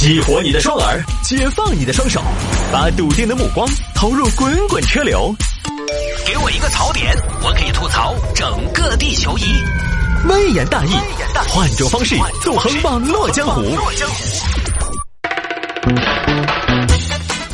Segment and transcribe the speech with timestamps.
[0.00, 2.22] 激活你的双耳，解放你的双手，
[2.72, 5.30] 把笃定的目光投入滚滚车流。
[6.26, 9.42] 给我一个槽点，我可以吐槽整个地球仪。
[10.26, 10.92] 微言大义，
[11.50, 13.62] 换种方式纵横网络江湖。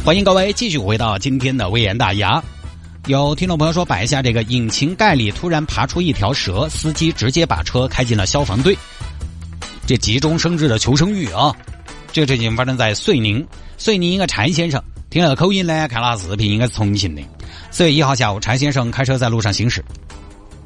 [0.04, 2.40] 欢迎各位继续回到今天的微言大义啊！
[3.08, 8.78] 有听众朋友说，摆一下这个引擎盖里突然爬出一条蛇，司机直接把车开进了消防队。
[9.84, 11.52] 这急中生智的求生欲啊！
[12.16, 17.22] 这个事情发生在遂宁，遂宁一个柴先生听了口音呢，看了视频应该是重庆的。
[17.70, 19.84] 四月一号下午，柴先生开车在路上行驶，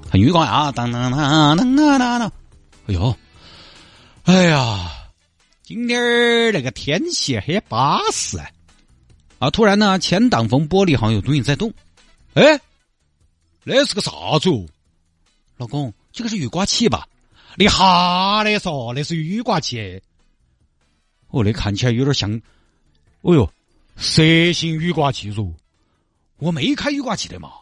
[0.09, 2.33] 很愉快啊，当当当当当当。
[2.87, 3.17] 哎呦，
[4.23, 4.93] 哎呀，
[5.65, 8.39] 今天儿那个天气很巴适
[9.41, 9.51] 啊！
[9.51, 11.75] 突然呢，前挡风玻璃好像有东西在动。
[12.35, 12.61] 哎，
[13.65, 14.65] 那是个啥子哦？
[15.57, 17.09] 老公，这个是雨刮器吧？
[17.57, 20.01] 你哈的嗦，那是雨刮器。
[21.31, 22.41] 哦，那看起来有点像，
[23.23, 23.53] 哦哟，
[23.97, 25.53] 蛇形雨刮器嗦。
[26.39, 27.53] 我没开雨刮器的嘛，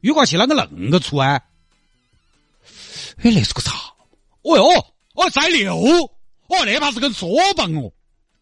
[0.00, 1.40] 雨刮器啷个恁个粗啊？
[3.18, 3.72] 哎，那是个啥？
[4.42, 4.64] 哦哟，
[5.14, 7.92] 哦，在六，哦，那把是根梭棒哦。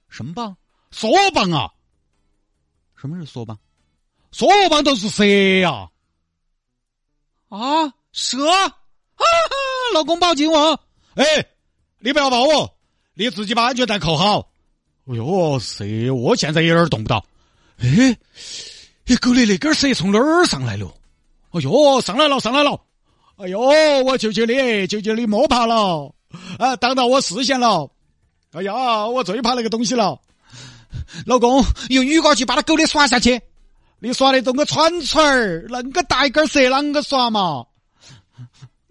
[0.08, 0.56] 什么棒？
[0.92, 1.72] 梭棒啊？
[2.96, 3.58] 什么是梭棒？
[4.32, 5.90] 梭棒都是蛇呀！
[7.48, 8.48] 啊，蛇！
[8.50, 8.74] 啊，
[9.94, 10.80] 老公报警我！
[11.14, 11.24] 哎，
[12.00, 12.76] 你不要抱我，
[13.14, 14.50] 你自己把安全带扣好。
[15.06, 15.84] 哎呦，蛇！
[16.14, 17.24] 我现在有点动不到。
[17.78, 18.16] 哎，
[19.06, 20.92] 哎，狗的那根蛇从哪儿上来了？
[21.50, 22.80] 哎呦，上来了，上来了！
[23.36, 23.60] 哎呦，
[24.04, 26.12] 我求求你，求求你莫怕了！
[26.58, 27.90] 啊，挡到我视线了！
[28.52, 30.20] 哎呀，我最怕那个东西了。
[31.26, 33.40] 老公，用雨刮器把它狗的刷下去。
[34.00, 37.66] 你耍得动个串串儿，恁个大一根蛇，啷个耍嘛？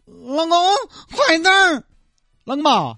[0.06, 0.76] 老公，
[1.12, 1.84] 快点儿！
[2.46, 2.98] 啷个嘛？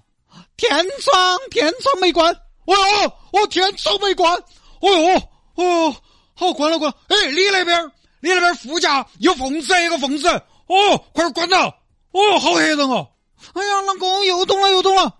[0.56, 2.32] 天窗，天窗没关。
[2.66, 4.32] 哦哟，哦天窗没关。
[4.80, 5.22] 哦哟，
[5.54, 5.96] 哦，
[6.34, 6.92] 好关了关。
[7.08, 7.84] 哎，你那边，
[8.20, 10.28] 你那边副驾有缝子，一个缝子。
[10.28, 11.74] 哦，快点关了。
[12.12, 13.08] 哦，好吓人哦。
[13.52, 15.14] 哎呀，老公又动了，又动了。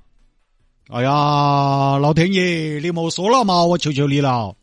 [0.90, 4.54] 哎呀，老天爷，你莫说了嘛，我求求你了。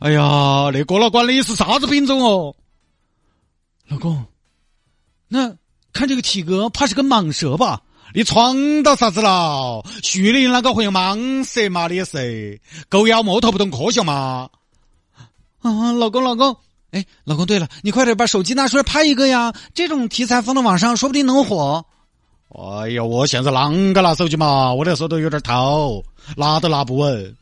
[0.00, 2.54] 哎呀，那过了关的是啥子品种哦？
[3.88, 4.24] 老公，
[5.28, 5.54] 那
[5.92, 7.82] 看这个体格，怕是个蟒蛇吧？
[8.16, 9.84] 你闯到啥子了？
[10.02, 11.86] 徐林啷个会有蟒蛇嘛？
[11.86, 14.48] 你是狗咬摩托不懂科学吗？
[15.60, 16.56] 啊，老公，老公，
[16.92, 19.52] 哎，老公，对了，你快点把手机拿出来拍一个呀！
[19.74, 21.84] 这种题材放到网上，说不定能火。
[22.48, 24.72] 哎呀，我现在啷个拿手机嘛？
[24.72, 26.02] 我的手都有点抖，
[26.38, 27.36] 拿都拿不稳。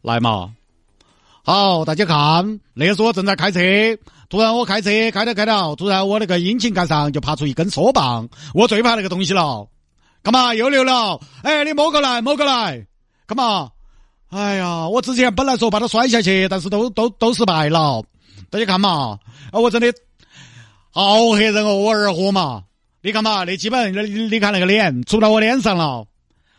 [0.00, 0.52] 来嘛！
[1.42, 3.58] 好，大家看，那是我正在开车，
[4.28, 9.66] 突然我开车开着开着，突然我那个引擎盖上就爬出一根梭棒，我最怕那个东西了。
[10.24, 11.20] 干嘛又溜了？
[11.42, 12.86] 哎，你摸过来，摸过来，
[13.26, 13.70] 干嘛？
[14.30, 18.02] 哎呀，我之前本来说把它摔下去，但是都都都失败了。
[18.48, 19.18] 大家看嘛，
[19.52, 19.92] 啊，我真的
[20.90, 22.64] 好吓人哦，我二货嘛。
[23.02, 26.06] 你看嘛，那基本你你看那个脸，杵到我脸上了。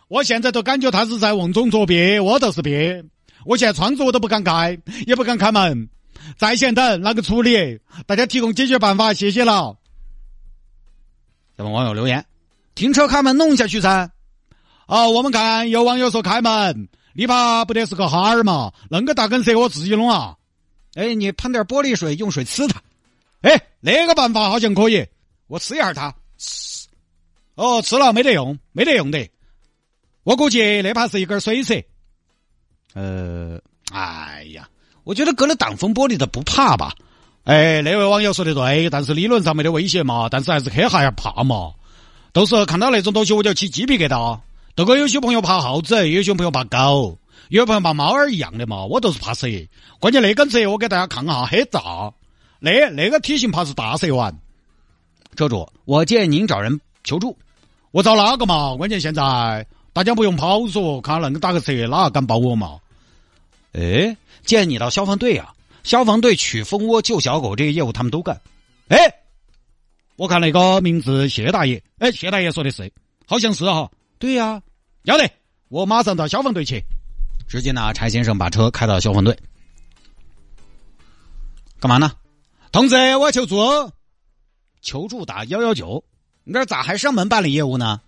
[0.10, 3.04] 我现在都感觉他是在瓮中捉鳖，我就是鳖。
[3.46, 4.78] 我现在窗子我都不敢开，
[5.08, 5.90] 也不敢开门，
[6.38, 7.80] 在线等哪个处理？
[8.06, 9.76] 大家提供解决办法，谢谢了。
[11.58, 12.24] 咱们网友留言：
[12.76, 14.12] 停车开门弄下去噻。
[14.86, 18.72] 啊，我们看有网友说开门，你怕不得是个哈儿嘛？
[18.90, 20.36] 恁个大根蛇我自己弄啊？
[20.94, 22.82] 哎，你喷点玻璃水，用水呲它。
[23.42, 25.06] 哎，那个办法好像可以，
[25.48, 26.14] 我呲一下它。
[26.40, 26.86] 呲
[27.56, 29.28] 哦，吃了没得用，没得用的。
[30.24, 31.74] 我估计那怕是一根水蛇。
[32.94, 33.60] 呃，
[33.92, 34.70] 哎呀，
[35.04, 36.94] 我觉得隔了挡风玻璃的不怕吧？
[37.46, 41.72] 哎，那位网友说的对，但是理论上没得威胁嘛，但是还是黑哈下怕嘛。
[42.36, 44.38] 都是看到那种东西我就起鸡皮疙瘩。
[44.76, 48.84] 都跟有些朋友怕耗子，有些朋友怕狗，有些朋友怕猫儿一样的嘛。
[48.84, 49.48] 我都是怕蛇，
[50.02, 52.14] 关键那根蛇我给大家看哈，很大，
[52.60, 54.38] 那那个体型怕是大蛇丸。
[55.38, 57.38] 车主，我建议您找人求助。
[57.92, 58.76] 我找哪个嘛？
[58.76, 62.80] 关键现在大家不用跑说，看那个大个蛇，哪敢抱我嘛？
[63.72, 65.54] 哎，建议你到消防队啊！
[65.84, 68.42] 消防队取蜂窝、救小狗这些业务他们都干。
[68.90, 68.98] 哎，
[70.16, 72.92] 我看那个名字谢大爷，哎，谢大爷说的是，
[73.26, 73.92] 好像是哈。
[74.18, 74.62] 对呀，
[75.04, 75.30] 要得，
[75.68, 76.84] 我马上到消防队去。
[77.48, 79.38] 直接呢，柴先生把车开到消防队，
[81.80, 82.12] 干嘛呢？
[82.72, 83.58] 同志，我求助，
[84.82, 86.04] 求助打幺幺九。
[86.44, 88.02] 你这咋还上门办理业务呢？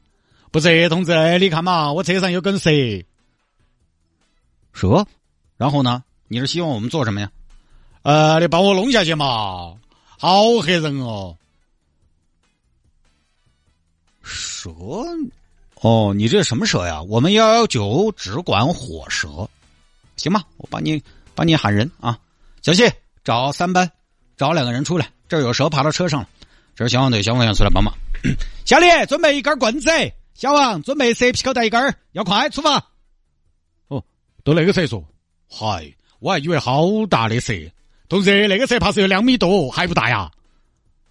[0.51, 2.71] 不是，同志，你看嘛，我车上有根蛇。
[4.73, 5.05] 蛇？
[5.57, 6.03] 然后呢？
[6.29, 7.31] 你是希望我们做什么呀？
[8.03, 9.75] 呃，你帮我弄下去嘛，
[10.17, 11.37] 好吓人哦！
[14.27, 14.69] 蛇？
[15.81, 17.01] 哦，你这什么蛇呀？
[17.03, 19.49] 我们幺幺九只管火蛇。
[20.17, 21.01] 行吧，我帮你
[21.33, 22.19] 帮你喊人啊，
[22.61, 22.93] 小谢
[23.23, 23.89] 找三班，
[24.35, 26.29] 找两个人出来，这儿有蛇爬到车上了。
[26.75, 27.93] 这是消防队消防员出来帮忙。
[28.65, 29.89] 小李准备一根棍子，
[30.33, 32.83] 小王准备蛇皮口袋一根，要快出发。
[33.87, 34.03] 哦，
[34.43, 35.03] 都那个蛇说？
[35.47, 37.53] 嗨，我还以为好大的蛇，
[38.09, 40.31] 同志，那个蛇怕是有两米多，还不大呀？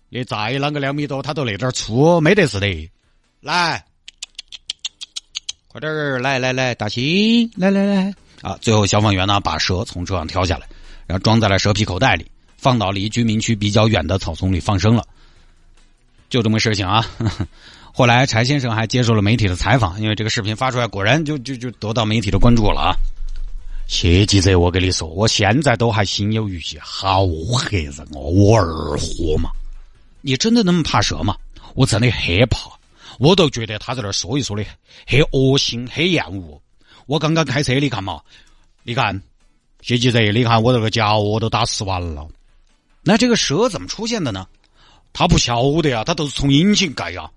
[0.09, 2.91] 你再啷个两米多，它都那点粗，没得事的。
[3.47, 3.85] 来，
[5.69, 8.13] 快点儿，来来来，大清，来来来
[8.43, 8.59] 啊！
[8.61, 10.67] 最后消防员呢，把蛇从车上挑下来，
[11.07, 15.07] 然后装在了蛇皮口袋里，放到离居民区比较远的草丛里放生了。
[16.29, 17.09] 就这么事情啊！
[17.95, 22.91] 后来柴先生还接受了媒体的采访，因为这个视频发出来，果然就就就得到媒体的关注了啊！
[23.87, 27.25] 谢记者，我跟你说，我现在都还心有余悸，好
[27.61, 28.23] 吓人哦！
[28.23, 29.51] 我二货嘛，
[30.21, 31.37] 你真的那么怕蛇吗？
[31.75, 32.76] 我真的害怕，
[33.19, 34.65] 我都觉得他在那儿说一说的，
[35.07, 36.61] 很恶心，很厌恶。
[37.07, 38.21] 我刚刚开车，你看嘛，
[38.83, 39.21] 你看，
[39.81, 42.29] 谢记者，你看我这个脚我都打湿完了。
[43.03, 44.47] 那这个蛇怎么出现的呢？
[45.13, 47.31] 他不晓得呀，他都是从引擎盖呀。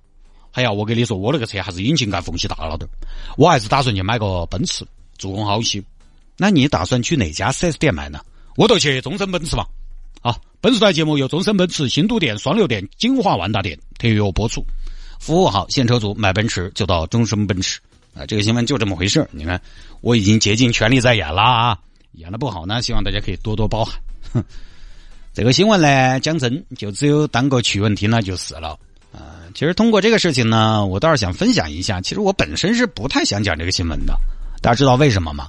[0.51, 2.89] 哎呀，我跟你说，我那个车还是引擎盖缝隙大了点，
[3.37, 4.85] 我还是打算去买个奔驰，
[5.17, 5.81] 做工好些。
[6.35, 8.19] 那你打算去哪家四 S 店买呢？
[8.57, 9.65] 我都去终身奔驰嘛。
[10.21, 14.65] 啊，本次台节目由终身奔驰新都店、双流店、锦华万达店特约播出。
[15.19, 17.79] 服务好，现车族买奔驰就到终身奔驰。
[18.15, 19.61] 啊，这个新闻就这么回事你看，
[20.01, 21.77] 我已经竭尽全力在演了啊，
[22.13, 23.99] 演的不好呢，希望大家可以多多包涵。
[24.33, 24.43] 哼，
[25.31, 28.69] 这个新闻呢，讲真，就只有当个趣闻听了就是了。
[29.11, 34.17] 啊，其实通过这个事情呢，我倒是想分享一下，其实我本身是不太想讲这个新闻的。
[34.61, 35.47] 大家知道为什么吗？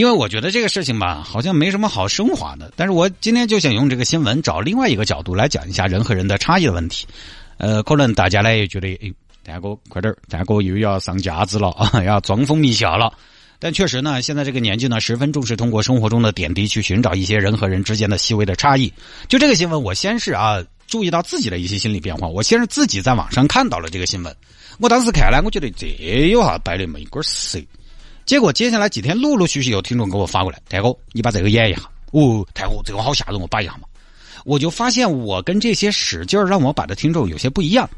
[0.00, 2.72] 因为我觉得这个事情吧，好像没什么好升华的。
[2.74, 7.06] 但是我今天就想用这个新闻找另外一个角度来讲一下人和人的差异的问题。
[7.58, 9.12] 呃，可能大家呢也觉得，哎，
[9.44, 13.12] 大哥快点大哥又要上架子了啊， 要装疯迷笑了。
[13.58, 18.90] 但确实呢，现在这个年纪呢，十分重视通过生活中的点滴去寻找一些人和人之间的细微的差异。
[19.28, 22.26] 就这个新闻，我先是啊注意到自己的一些心理变化。
[22.26, 24.34] 我先是自己在网上看到了这个新闻，
[24.78, 25.86] 我当时看来，我觉得这
[26.30, 27.60] 有哈摆的没根色。
[28.26, 31.80] 结果接下来几天，陆陆续续有听众给我发过来，太哥，你把这个演一下。
[32.12, 33.80] 哦，太哥，这个好吓人，我摆一下嘛。
[34.44, 37.88] 我就发现我跟这些使劲让我摆的听众有些不一样，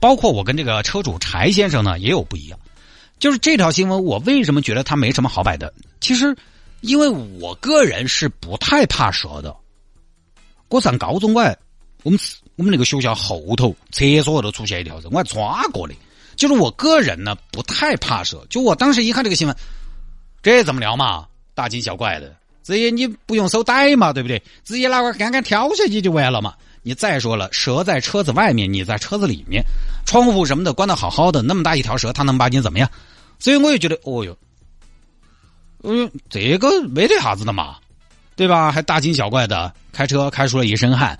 [0.00, 2.58] 包括我跟这个车主柴先生呢也有不一样。
[3.18, 5.72] 就是这条新闻，我为什么觉得它没什么好摆的？
[6.00, 6.36] 其实，
[6.80, 9.54] 因为我个人是不太怕蛇的。
[10.68, 11.56] 我上高中，我
[12.02, 12.18] 我们
[12.56, 15.94] 我们那个学校后头厕所都出现一条蛇，我还抓过的。
[16.36, 19.56] 就是我个人呢不太怕蛇，就我当时一看这个新闻。
[20.42, 21.26] 这怎么聊嘛？
[21.54, 22.34] 大惊小怪的，
[22.64, 24.42] 直接你不用手逮嘛，对不对？
[24.64, 26.54] 直接拿块杆杆挑下去就完了嘛。
[26.82, 29.62] 你再说了，蛇在车子外面，你在车子里面，
[30.04, 32.90] 窗户什么的关的好好的，那么大一条蛇，它能把你怎么样？
[33.38, 34.36] 所以我就觉得，哦哟，
[35.84, 37.76] 嗯，这个没得啥子的嘛，
[38.34, 38.72] 对吧？
[38.72, 41.16] 还大惊小怪的开车开出了一身汗，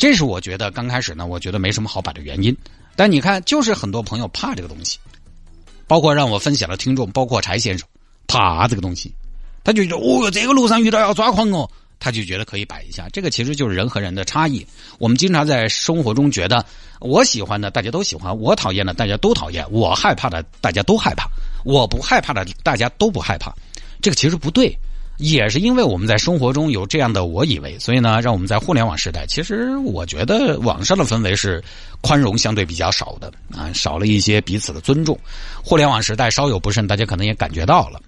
[0.00, 2.56] 这是我觉得刚开始呢，我觉得没什么好摆的原因。
[2.96, 4.98] 但你看，就是很多朋友怕这个东西，
[5.86, 7.86] 包括让我分享的听众，包括柴先生。
[8.26, 9.14] 怕这个东西，
[9.62, 11.70] 他就觉得哦哟，这个路上遇到要抓狂哦，
[12.00, 13.06] 他就觉得可以摆一下。
[13.12, 14.66] 这个其实就是人和人的差异。
[14.98, 16.64] 我们经常在生活中觉得，
[17.00, 21.28] 我喜欢的大家都喜欢，我讨厌的大家都讨厌，我害怕的大家都害怕，
[21.64, 23.54] 我不害怕的大家都不害怕。
[24.00, 24.76] 这个其实不对，
[25.18, 31.62] 也是因为我们在生活中有这样的我以为，所以呢，让我们在互联网时代，其实我觉得网上的氛围是
[32.00, 35.18] 宽容相对比较少的啊，少了一些彼此的尊重。
[35.62, 38.00] 互联网时代稍有不慎，大家可能也感觉到了。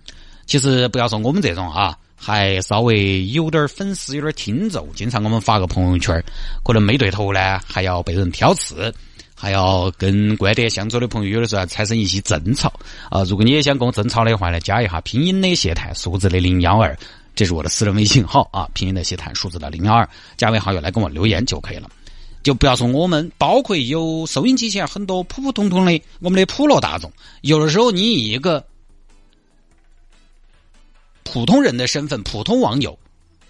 [0.46, 6.22] 其实不要说我们这种啊，还稍微有点粉丝，有点听众，经常我们发个朋友圈，
[6.64, 8.92] 可能没对头呢，还要被人挑刺，
[9.36, 12.72] 还要跟观点相左的朋友有的时候产生一些争吵
[13.10, 13.22] 啊。
[13.24, 16.98] 如果你也想跟我争吵的话呢，加一下拼音的谢探，数字的零幺二，
[17.34, 21.88] 这是我的私人微信号啊，拼音的谢探，数字的零幺二，加为好友来跟我留言就可以了。
[22.42, 27.12] 就不要说我们，包括有收音机前很多普普通通的我们的普罗大众，
[27.42, 28.64] 有的时候你以一个。
[31.28, 32.96] 普通人的身份，普通网友，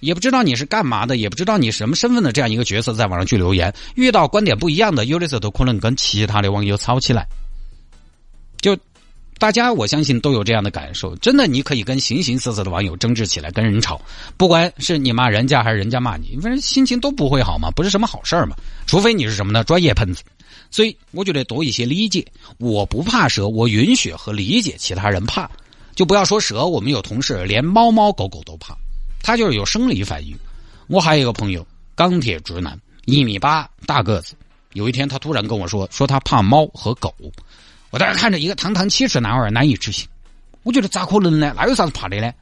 [0.01, 7.27] 也不知道你是干嘛的，也不知道你什么身份的这样一个角色，在网上去留言，遇到观点不一样的，有的时候都可能跟其他的网友吵起来。
[8.61, 8.77] 就
[9.39, 11.15] 大家，我相信都有这样的感受。
[11.17, 14.01] 真的，你可以跟形形色色的网友争执起来，跟人吵，
[14.37, 18.57] 不管是你骂人家还是人家骂你，反正心情都不会好嘛，不是什么好事儿嘛。
[18.87, 19.63] 除非你是什么呢？
[19.63, 20.23] 专业喷子。
[20.71, 22.27] 所以我觉得多一些理解。
[22.59, 25.49] 我不怕蛇，我允许和理解其他人怕。
[25.95, 28.77] 就不要说蛇，我们有同事连猫猫狗狗都怕，
[29.27, 30.39] 他就是有生理反应。
[30.87, 31.67] 我还有一个朋友，
[31.97, 34.35] 钢铁直男，一米八大个子。
[34.75, 37.13] 有一天他突然跟我说，说他怕猫和狗。
[37.91, 40.07] 我当时看着一个堂堂七尺男儿难以置信。
[40.63, 41.53] 我觉得咋可能呢？
[41.57, 42.33] 那有啥子怕的呢？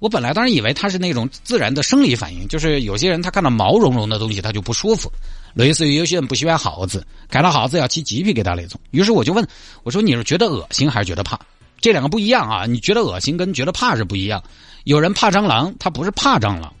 [0.00, 5.10] 我本来当然以为他是那种自然的生理反应，就是有些人他看到毛茸茸的东西他就不舒服，
[5.54, 8.78] 类似于有些人不喜欢耗子，看到耗子要起鸡皮疙瘩那种。
[8.90, 9.48] 于是我就问
[9.82, 11.40] 我说：“你是觉得恶心还是觉得怕？
[11.80, 12.66] 这两个不一样啊！
[12.66, 14.42] 你觉得恶心跟觉得怕是不一样。
[14.84, 16.72] 有人怕蟑螂，他不是怕蟑螂，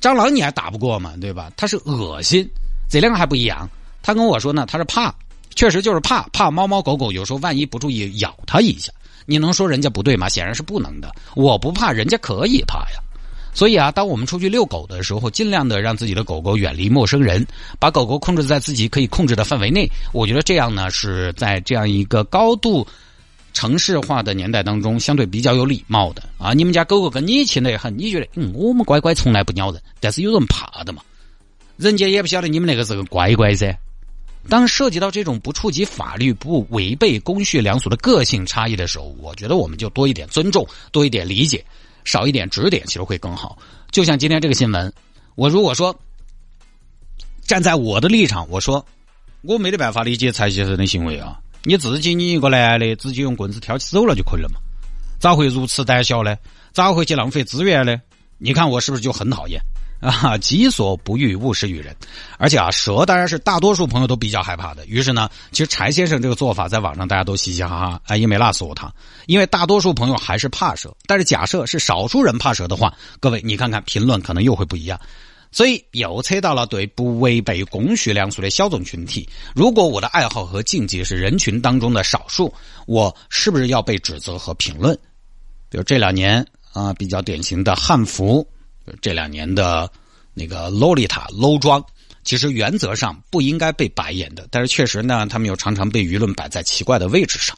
[0.00, 1.50] 蟑螂你还打不过嘛，对吧？
[1.56, 2.46] 他是恶心，
[2.90, 3.68] 这两个还不一样。
[4.02, 5.14] 他跟我说呢，他是怕，
[5.54, 8.92] 确实就是怕怕猫猫狗狗，有时候万一不注意咬他一下。”
[9.26, 10.28] 你能说人家不对吗？
[10.28, 11.10] 显然是不能的。
[11.34, 13.00] 我不怕，人家可以怕呀。
[13.54, 17.46] 所以啊，当我们出去遛狗的时候，尽量的让自己的狗狗远离陌生人，
[17.78, 19.88] 把狗狗控制在自己可以控制的范围内。
[20.12, 22.86] 我觉得这样呢，是在这样一个高度
[23.54, 26.52] 城市化的年代当中，相对比较有礼貌的啊。
[26.52, 31.02] 你们家狗狗跟你亲得很，你觉得嗯，我们乖乖从来不咬人，但是有人怕的嘛。
[31.78, 33.74] 人家也不晓得你们那个是个乖乖噻。
[34.46, 41.64] 当涉及到这种不触及法律、不违背公序良俗的个性差异的时候，我觉得我们就多一点尊重，多一点理解，
[42.04, 43.58] 少一点指点，其实会更好。
[43.90, 44.92] 就像今天这个新闻，
[45.34, 45.98] 我如果说
[47.46, 48.84] 站在我的立场，我说
[49.40, 54.60] 我没得办法理解蔡先生的行为啊，你自己你一个男的自己用棍子挑起走了就可以了嘛，
[55.18, 56.36] 咋会如此胆小呢？
[56.72, 58.00] 咋会去浪费资源呢？
[58.38, 59.60] 你看我是不是就很讨厌？
[60.00, 61.96] 啊，己所不欲，勿施于人。
[62.36, 64.84] 而且啊，蛇当然是大多数朋友都比较害怕的。
[64.84, 68.92] 于是呢，其实柴先生这个做法在网上大家都嘻嘻哈哈，哎，也没辣死我他。
[69.24, 75.00] 因为大多数朋友还是怕蛇，但是假设是少数人怕蛇的话，各位你看看评论可能又会不一样。
[75.54, 79.28] 所以又扯到了对不违背公序良俗的小众群体。
[79.54, 82.52] 如果我的爱好和禁忌是人群当中的少数，
[82.86, 84.98] 我是不是要被指责和评论？
[85.68, 88.44] 比如这两年啊，比较典型的汉服。
[89.00, 89.88] 这两年的
[90.34, 91.80] 那个洛丽塔搂装，
[92.24, 97.56] 其实原则上不应该被白眼的，但是确实呢，他们又常常被舆论摆在奇怪的位置上。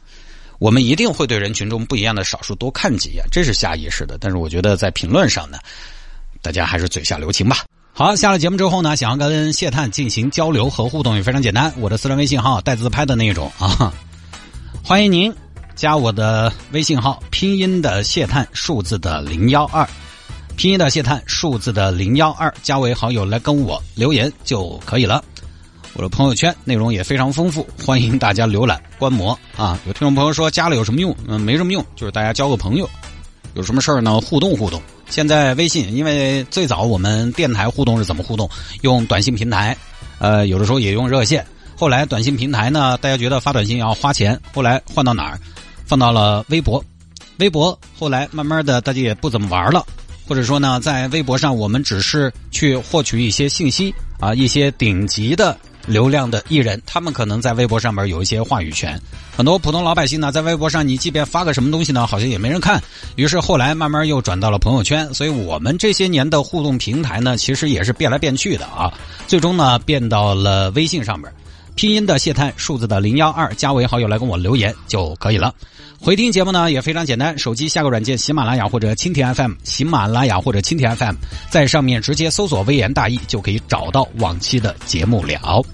[0.59, 4.19] 我们一定会对人群中不一样的少数多看几眼，这是下意识的。
[4.21, 5.59] 但是我觉得在评论上呢，
[6.43, 7.65] 大家还是嘴下留情吧。
[7.99, 13.91] 好，下了节目之后呢，想要跟谢探进行交流和互动也非常简单，我的私人微信号带自拍的那种啊，
[14.85, 15.35] 欢迎您
[15.75, 19.89] 加我的微信号，拼音的谢探，数字的零幺二。
[20.57, 25.25] 拼音的谢探，数字的零幺二，加为好友来跟我留言就可以了。
[25.95, 29.81] 我的朋友圈内容也非常丰富，欢迎大家浏览观摩啊！
[29.87, 31.17] 有听众朋友说加了有什么用？
[31.27, 32.87] 嗯，没什么用，就是大家交个朋友，
[33.55, 34.83] 有什么事儿呢互动互动。
[35.09, 38.49] 现在微信，因为最早我们电台互动是怎么互动？
[38.83, 39.77] 用短信平台，
[40.19, 41.45] 呃，有的时候也用热线。
[41.77, 45.39] 后来短信平台呢，大家觉得发短信要花钱，后来换到哪儿？
[45.85, 46.85] 放到了微博。
[47.39, 49.85] 微博后来慢慢的大家也不怎么玩了。
[50.27, 59.01] 或者说呢，在微博上，我们只是去获取一些信息啊，一些顶级的流量的艺人，他们可能在微博上面有一些话语权。
[59.37, 62.83] 很多普通老百姓呢，在微博上，你即便发个什么东西呢，好像也没人看。
[63.17, 65.13] 于是后来慢慢又转到了朋友圈。
[65.15, 68.93] 所以我们这些年的互动平台呢，其实也是变来变去的啊。
[69.27, 71.33] 最终呢，变到了微信上面，
[71.75, 75.55] 拼音的谢探，数字的零幺二，加为好友来跟我留言就可以了。
[76.01, 81.17] 回听节目呢也非常简单，手机下个软件，喜马拉雅或者蜻蜓 FM，喜马拉雅或者蜻蜓 FM，
[81.51, 85.65] 在上面直接搜索“微言大义”就可以找到往期的节目了。